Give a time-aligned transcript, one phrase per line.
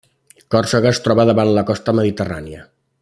[0.53, 2.65] Còrsega es troba davant la costa mediterrània.